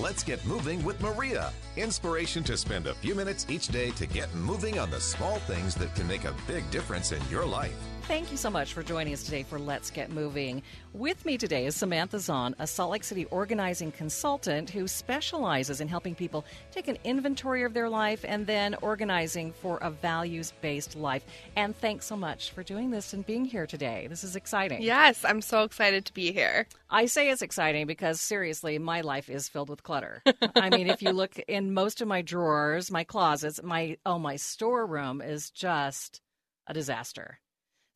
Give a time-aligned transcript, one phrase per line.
[0.00, 1.52] Let's get moving with Maria.
[1.76, 5.74] Inspiration to spend a few minutes each day to get moving on the small things
[5.74, 7.76] that can make a big difference in your life.
[8.10, 10.64] Thank you so much for joining us today for Let's Get Moving.
[10.94, 15.86] With me today is Samantha Zahn, a Salt Lake City organizing consultant who specializes in
[15.86, 20.96] helping people take an inventory of their life and then organizing for a values based
[20.96, 21.24] life.
[21.54, 24.08] And thanks so much for doing this and being here today.
[24.10, 24.82] This is exciting.
[24.82, 26.66] Yes, I'm so excited to be here.
[26.90, 30.20] I say it's exciting because seriously, my life is filled with clutter.
[30.56, 34.34] I mean, if you look in most of my drawers, my closets, my oh, my
[34.34, 36.20] storeroom is just
[36.66, 37.38] a disaster.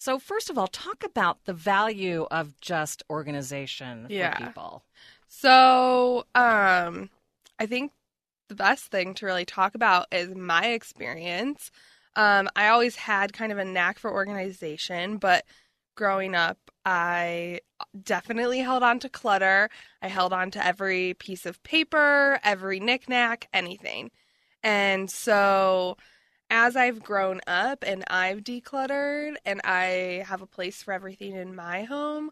[0.05, 4.37] So, first of all, talk about the value of just organization Yeah.
[4.37, 4.85] for people.
[5.29, 7.09] So, um,
[7.59, 7.91] I think
[8.51, 11.71] the best thing to really talk about is my experience.
[12.17, 15.47] Um, I always had kind of a knack for organization, but
[15.95, 17.61] growing up, I
[18.03, 19.71] definitely held on to clutter.
[20.03, 24.11] I held on to every piece of paper, every knickknack, anything.
[24.63, 25.97] And so,
[26.50, 31.55] as I've grown up and I've decluttered and I have a place for everything in
[31.55, 32.31] my home,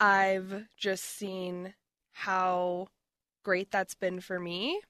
[0.00, 1.74] I've just seen
[2.12, 2.88] how
[3.44, 4.80] great that's been for me.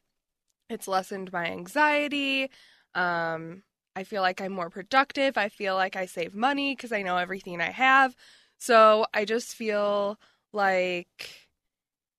[0.68, 2.50] It's lessened my anxiety.
[2.94, 3.62] Um,
[3.96, 5.36] I feel like I'm more productive.
[5.36, 8.14] I feel like I save money because I know everything I have.
[8.58, 10.18] So I just feel
[10.52, 11.43] like,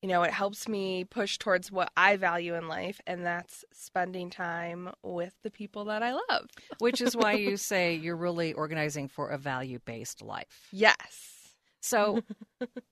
[0.06, 4.30] you know, it helps me push towards what I value in life, and that's spending
[4.30, 6.48] time with the people that I love.
[6.78, 10.68] Which is why you say you're really organizing for a value based life.
[10.72, 11.56] Yes.
[11.82, 12.22] So,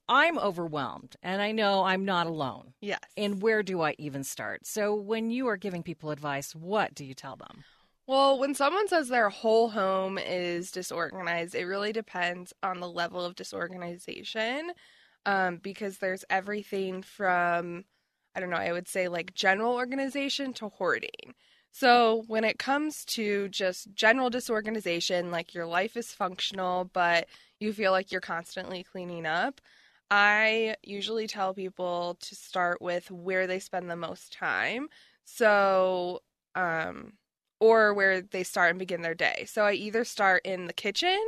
[0.09, 2.73] I'm overwhelmed and I know I'm not alone.
[2.81, 2.99] Yes.
[3.15, 4.65] And where do I even start?
[4.65, 7.63] So, when you are giving people advice, what do you tell them?
[8.07, 13.23] Well, when someone says their whole home is disorganized, it really depends on the level
[13.23, 14.71] of disorganization
[15.25, 17.85] um, because there's everything from,
[18.35, 21.35] I don't know, I would say like general organization to hoarding.
[21.71, 27.27] So when it comes to just general disorganization, like your life is functional, but
[27.59, 29.59] you feel like you're constantly cleaning up,
[30.11, 34.89] I usually tell people to start with where they spend the most time.
[35.25, 36.21] So,
[36.53, 37.13] um,
[37.59, 39.45] or where they start and begin their day.
[39.47, 41.19] So I either start in the kitchen,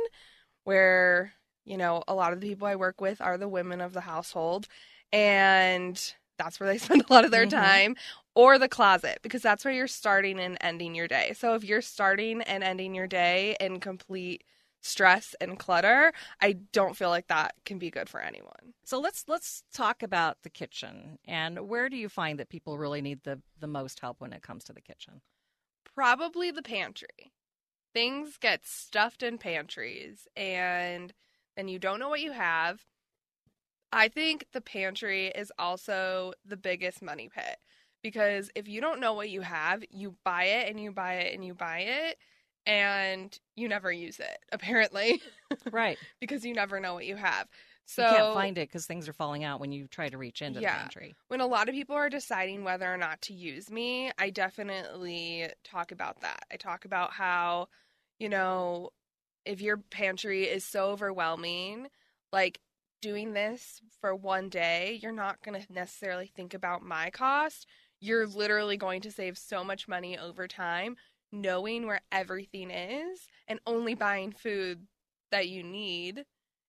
[0.64, 1.32] where,
[1.66, 4.02] you know, a lot of the people I work with are the women of the
[4.02, 4.68] household,
[5.12, 7.48] and that's where they spend a lot of their Mhm.
[7.48, 7.96] time,
[8.34, 11.34] or the closet, because that's where you're starting and ending your day.
[11.36, 14.44] So if you're starting and ending your day in complete
[14.82, 18.74] stress and clutter, I don't feel like that can be good for anyone.
[18.84, 23.02] So let's let's talk about the kitchen and where do you find that people really
[23.02, 25.20] need the the most help when it comes to the kitchen?
[25.94, 27.32] Probably the pantry.
[27.94, 31.14] Things get stuffed in pantries and
[31.56, 32.84] then you don't know what you have.
[33.92, 37.56] I think the pantry is also the biggest money pit
[38.02, 41.34] because if you don't know what you have, you buy it and you buy it
[41.34, 42.18] and you buy it
[42.66, 45.22] and you never use it apparently
[45.70, 45.98] Right.
[46.20, 47.48] because you never know what you have.
[47.86, 50.42] So you can't find it because things are falling out when you try to reach
[50.42, 50.74] into Yeah.
[50.74, 51.14] the pantry.
[51.28, 55.48] when a lot of people are deciding whether or not to use me, I definitely
[55.64, 56.44] talk about that.
[56.52, 57.68] I talk about how,
[58.18, 58.90] you know,
[59.46, 61.88] if your pantry is so overwhelming,
[62.32, 62.60] like
[63.02, 67.66] doing this for one day, you're not going to necessarily think about my cost.
[68.00, 70.96] You're literally going to save so much money over time
[71.32, 74.86] knowing where everything is and only buying food
[75.30, 76.24] that you need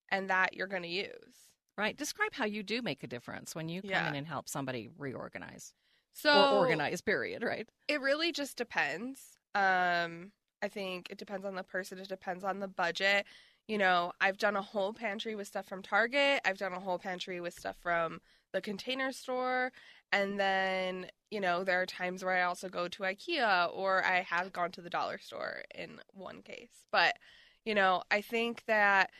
[0.09, 1.35] and that you're going to use.
[1.77, 1.95] Right.
[1.95, 4.09] Describe how you do make a difference when you come Yeah.
[4.09, 5.73] in and help somebody reorganize
[6.13, 7.69] So or organize, period, right?
[7.87, 9.37] It really just depends.
[9.53, 10.31] Um,
[10.61, 11.99] I think it depends on the person.
[11.99, 13.25] It depends on the budget.
[13.67, 16.41] You know, I've done a whole pantry with stuff from Target.
[16.45, 18.21] I've done a whole pantry with stuff from
[18.53, 19.71] the container store.
[20.11, 24.21] And then, you know, there are times where I also go to IKEA or I
[24.21, 26.85] have gone to the dollar store in one case.
[26.91, 27.17] But,
[27.65, 29.11] You know, I think that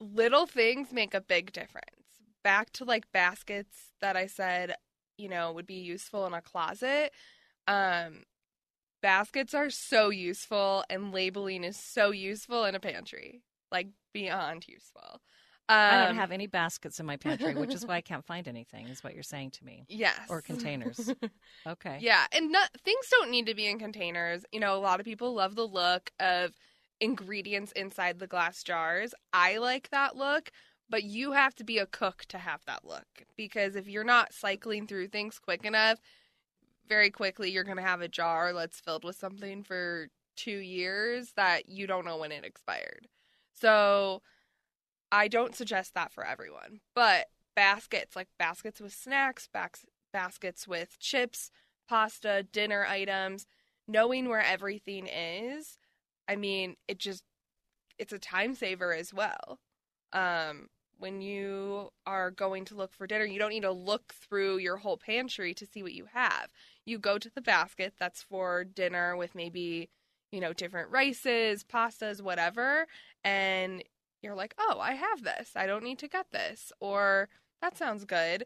[0.00, 1.86] little things make a big difference.
[2.42, 4.74] Back to like baskets that I said,
[5.16, 7.12] you know, would be useful in a closet.
[7.68, 8.24] Um,
[9.02, 15.20] baskets are so useful, and labeling is so useful in a pantry, like beyond useful.
[15.68, 18.48] Um, I don't have any baskets in my pantry, which is why I can't find
[18.48, 18.86] anything.
[18.88, 19.84] Is what you're saying to me?
[19.88, 21.12] yes Or containers.
[21.64, 21.98] Okay.
[22.00, 24.44] Yeah, and not, things don't need to be in containers.
[24.50, 26.50] You know, a lot of people love the look of
[27.00, 29.14] ingredients inside the glass jars.
[29.32, 30.50] I like that look,
[30.90, 33.06] but you have to be a cook to have that look
[33.36, 36.00] because if you're not cycling through things quick enough,
[36.92, 41.32] very quickly you're going to have a jar that's filled with something for 2 years
[41.36, 43.08] that you don't know when it expired.
[43.54, 44.20] So,
[45.10, 46.80] I don't suggest that for everyone.
[46.94, 51.50] But baskets, like baskets with snacks, bas- baskets with chips,
[51.88, 53.46] pasta, dinner items,
[53.88, 55.78] knowing where everything is,
[56.28, 57.24] I mean, it just
[57.98, 59.60] it's a time saver as well.
[60.12, 60.68] Um
[60.98, 64.76] when you are going to look for dinner, you don't need to look through your
[64.76, 66.48] whole pantry to see what you have.
[66.84, 69.88] You go to the basket that's for dinner with maybe,
[70.30, 72.86] you know, different rices, pastas, whatever,
[73.24, 73.82] and
[74.22, 75.52] you're like, "Oh, I have this.
[75.56, 77.28] I don't need to get this." Or
[77.60, 78.44] that sounds good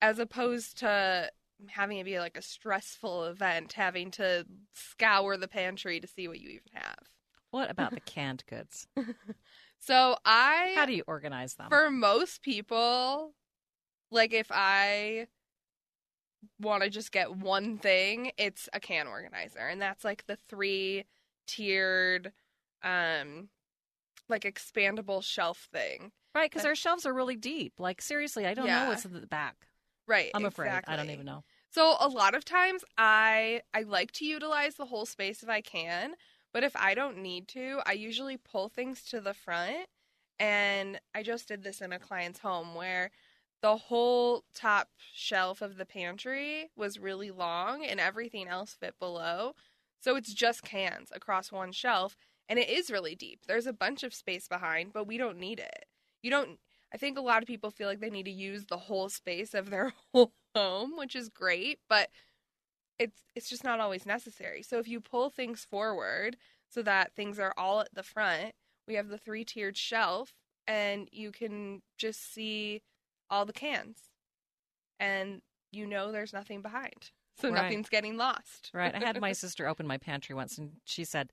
[0.00, 1.30] as opposed to
[1.68, 6.40] having it be like a stressful event, having to scour the pantry to see what
[6.40, 6.98] you even have.
[7.50, 8.86] What about the canned goods?
[9.84, 11.66] So I How do you organize them?
[11.68, 13.34] for most people,
[14.12, 15.26] like if I
[16.60, 21.04] want to just get one thing, it's a can organizer, and that's like the three
[21.46, 22.32] tiered,
[22.82, 23.48] um,
[24.28, 26.12] like expandable shelf thing.
[26.34, 27.74] right, because our shelves are really deep.
[27.78, 29.56] Like seriously, I don't know what's in the back.
[30.08, 30.30] Right.
[30.34, 30.82] I'm afraid.
[30.86, 31.44] I don't even know.
[31.70, 35.60] So a lot of times I I like to utilize the whole space if I
[35.60, 36.14] can,
[36.52, 39.86] but if I don't need to, I usually pull things to the front
[40.38, 43.10] and I just did this in a client's home where
[43.62, 49.54] the whole top shelf of the pantry was really long and everything else fit below.
[50.00, 52.16] So it's just cans across one shelf
[52.48, 53.40] and it is really deep.
[53.46, 55.86] There's a bunch of space behind, but we don't need it.
[56.22, 56.58] You don't
[56.92, 59.54] I think a lot of people feel like they need to use the whole space
[59.54, 62.10] of their whole home, which is great, but
[62.98, 64.62] it's it's just not always necessary.
[64.62, 66.36] So if you pull things forward
[66.68, 68.52] so that things are all at the front,
[68.88, 70.34] we have the three-tiered shelf
[70.66, 72.82] and you can just see
[73.32, 73.98] all the cans.
[75.00, 75.40] And
[75.72, 77.10] you know there's nothing behind.
[77.40, 77.62] So Right.
[77.62, 78.70] nothing's getting lost.
[78.74, 78.94] Right.
[78.94, 81.32] I had my sister open my pantry once, and she said,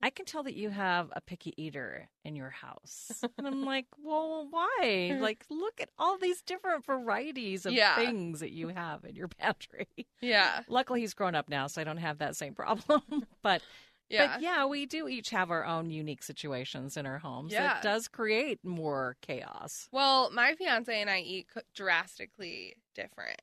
[0.00, 3.86] "I can tell that you have a picky eater in your house." And I'm like,
[3.98, 5.16] "Well, why?
[5.20, 7.96] Like, look at all these different varieties of Yeah.
[7.96, 9.88] things that you have in your pantry."
[10.22, 10.62] yeah.
[10.68, 13.02] Luckily, he's grown up now, so I don't have that same problem.
[13.42, 13.60] but
[14.08, 14.34] Yeah.
[14.34, 17.52] But yeah, we do each have our own unique situations in our homes.
[17.52, 17.78] Yeah.
[17.78, 19.88] It does create more chaos.
[19.92, 23.40] Well, my fiance and I eat drastically different.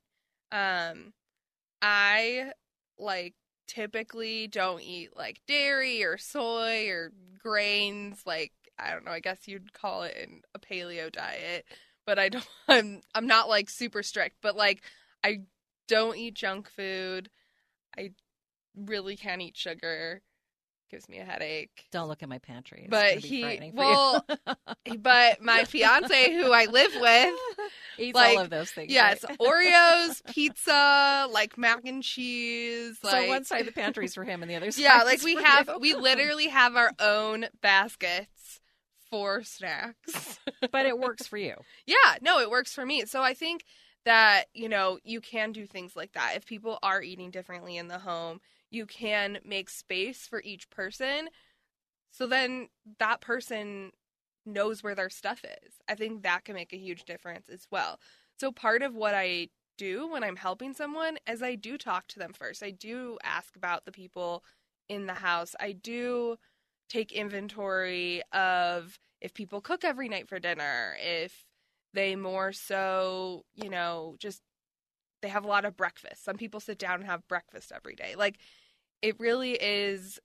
[0.52, 1.14] Um,
[1.82, 2.52] I
[3.00, 3.34] like
[3.68, 8.22] typically don't eat like dairy or soy or grains.
[8.26, 9.12] Like I don't know.
[9.12, 11.66] I guess you'd call it an, a paleo diet,
[12.06, 12.48] but I don't.
[12.68, 14.84] I'm I'm not like super strict, but like
[15.24, 15.42] I
[15.88, 17.30] don't eat junk food.
[17.98, 18.12] I
[18.76, 20.22] really can't eat sugar.
[20.92, 21.86] Gives me a headache.
[21.94, 22.82] Don't look at my pantry.
[22.82, 24.26] It's But he- well.
[25.00, 27.34] But my fiance, who I live with,
[27.98, 28.92] eats like, all of those things.
[28.92, 29.40] Yes, right?
[29.40, 32.98] Oreos, pizza, like mac and cheese.
[33.04, 34.82] Like, so one side of the pantry is for him, and the other side.
[34.82, 35.80] yeah, like we have, you.
[35.80, 38.60] we literally have our own baskets
[39.10, 40.40] for snacks.
[40.72, 41.56] but it works for you.
[41.86, 43.06] yeah, no, it works for me.
[43.06, 43.64] So I think
[44.04, 47.88] that you know you can do things like that if people are eating differently in
[47.88, 48.42] the home.
[48.72, 51.30] You can make space for each person,
[52.10, 53.92] so then that person
[54.46, 55.74] knows where their stuff is.
[55.88, 58.00] I think that can make a huge difference as well.
[58.40, 62.20] So part of what I do when I'm helping someone is I do talk to
[62.20, 62.64] them first.
[62.64, 64.44] I do ask about the people
[64.90, 65.56] in the house.
[65.60, 66.38] I do
[66.90, 71.46] take inventory of if people cook every night for dinner, if
[71.94, 74.42] they more so, you know, just
[75.22, 76.24] they have a lot of breakfast.
[76.24, 78.16] Some people sit down and have breakfast every day.
[78.18, 78.40] Like
[79.02, 80.20] it really is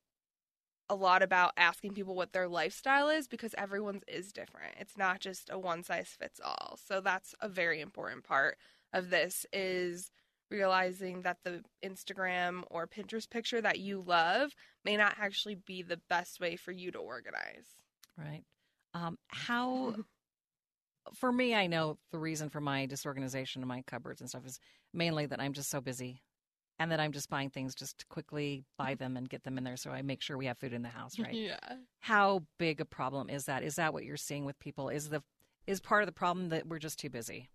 [0.89, 4.75] a lot about asking people what their lifestyle is because everyone's is different.
[4.79, 6.79] It's not just a one size fits all.
[6.87, 8.57] So that's a very important part
[8.93, 10.11] of this is
[10.51, 14.55] realizing that the Instagram or Pinterest picture that you love
[14.85, 17.67] may not actually be the best way for you to organize.
[18.17, 18.45] Right.
[18.95, 19.97] Um, how,
[21.15, 24.61] for me, I know the reason for my disorganization in my cupboards and stuff is
[24.95, 26.23] mainly that I'm just so busy
[26.79, 29.05] and that I'm just buying things just to quickly buy mm-hmm.
[29.05, 30.89] them and get them in there so I make sure we have food in the
[30.89, 31.35] house, right?
[31.35, 31.59] Yeah.
[32.01, 33.63] How big a problem is that?
[33.63, 34.89] Is that what you're seeing with people?
[34.89, 35.23] Is the
[35.67, 37.49] is part of the problem that we're just too busy?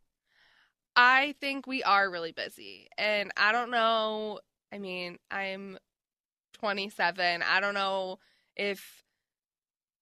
[0.95, 2.89] I think we are really busy.
[2.97, 4.39] And I don't know.
[4.73, 5.77] I mean, I'm
[6.59, 7.41] 27.
[7.41, 8.19] I don't know
[8.57, 9.03] if,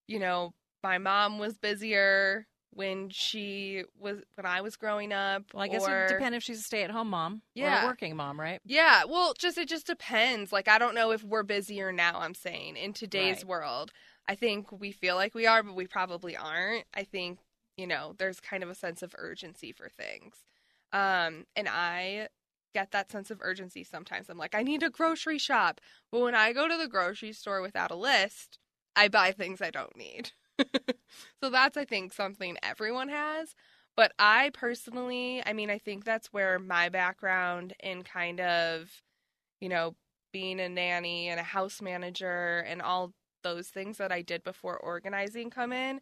[0.08, 5.44] you know, my mom was busier when she was, when I was growing up.
[5.54, 5.92] Well, I guess or...
[5.92, 7.84] it would depend if she's a stay at home mom or Yeah.
[7.84, 8.62] a working mom, right?
[8.64, 10.52] Yeah, well, just it just depends.
[10.52, 13.48] Like I don't know if we're busier now, I'm saying, in today's Right.
[13.48, 13.92] world.
[14.28, 16.86] I think we feel like we are, but we probably aren't.
[16.94, 17.40] I think,
[17.78, 20.36] you know, there's kind of a sense of urgency for things.
[20.94, 22.30] Um, and I
[22.76, 24.30] get that sense of urgency sometimes.
[24.30, 25.82] I'm like, I need a grocery shop.
[26.12, 28.60] But when I go to the grocery store without a list,
[28.96, 30.34] I buy things I don't need.
[31.42, 33.56] so that's I think something everyone has.
[33.96, 38.90] But I personally, I mean, I think that's where my background in kind of,
[39.62, 39.96] you know,
[40.32, 43.14] being a nanny and a house manager and all
[43.44, 46.02] those things that I did before organizing come in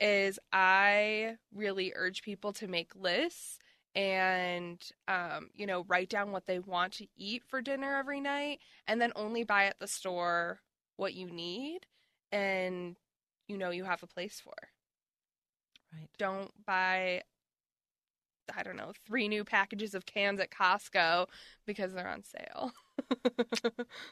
[0.00, 3.58] is I really urge people to make lists
[3.94, 8.60] and um, you know, write down what they want to eat for dinner every night
[8.86, 10.60] and then only buy at the store
[10.96, 11.86] what you need
[12.32, 12.96] and
[13.48, 14.54] you know you have a place for
[15.92, 16.08] Right.
[16.18, 17.22] don't buy
[18.56, 21.26] I don't know, three new packages of cans at Costco
[21.66, 22.70] because they're on sale.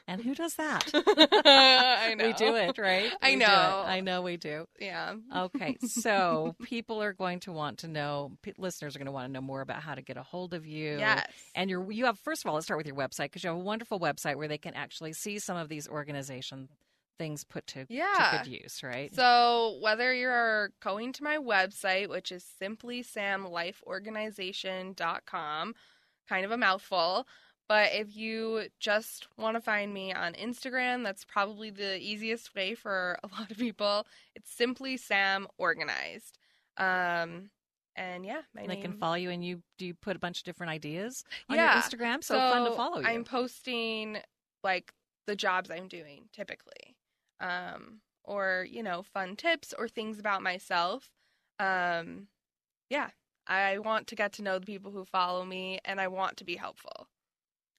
[0.07, 0.89] And who does that?
[0.93, 2.27] I know.
[2.27, 3.11] We do it, right?
[3.21, 3.83] I We know.
[3.85, 4.65] I know we do.
[4.79, 5.15] Yeah.
[5.35, 8.31] Okay, so people are going to want to know.
[8.41, 10.53] P- listeners are going to want to know more about how to get a hold
[10.53, 10.97] of you.
[10.99, 11.25] Yes.
[11.55, 13.57] And you're you have first of all, let's start with your website because you have
[13.57, 16.69] a wonderful website where they can actually see some of these organization
[17.17, 19.13] things put to, to good use, right?
[19.13, 25.75] So whether you're going to my website, which is simply samlifeorganization.com,
[26.27, 27.27] kind of a mouthful,
[27.67, 32.75] but if you just want to find me on Instagram, that's probably the easiest way
[32.75, 34.05] for a lot of people.
[34.35, 36.37] It's simply Sam Organized.
[36.77, 37.49] Um,
[37.95, 40.39] and yeah, my And they can follow you, and you do you put a bunch
[40.39, 41.73] of different ideas on Yeah.
[41.73, 42.23] your Instagram.
[42.23, 43.07] So, fun to follow you.
[43.07, 44.17] I'm posting
[44.63, 44.91] like
[45.25, 46.97] the jobs I'm doing typically,
[47.39, 51.09] um, or you know, fun tips or things about myself.
[51.59, 52.27] Um,
[52.89, 53.09] yeah,
[53.47, 56.43] I want to get to know the people who follow me, and I want to
[56.43, 57.07] be helpful.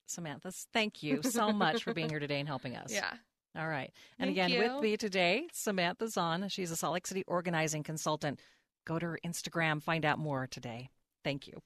[0.07, 2.93] Samantha, thank you so much for being here today and helping us.
[2.93, 3.13] Yeah,
[3.59, 3.91] All right.
[4.19, 4.61] And Thank again, you.
[4.61, 6.49] with me today, Samantha Zahn.
[6.49, 8.39] She's a Salt Lake City organizing consultant.
[8.87, 10.91] Go to her Instagram, find out more today.
[11.25, 11.61] Thank you.